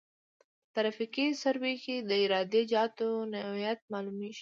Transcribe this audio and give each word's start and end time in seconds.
په 0.63 0.69
ترافیکي 0.75 1.27
سروې 1.41 1.75
کې 1.83 1.95
د 2.09 2.11
عراده 2.23 2.61
جاتو 2.71 3.09
نوعیت 3.33 3.79
معلومیږي 3.91 4.39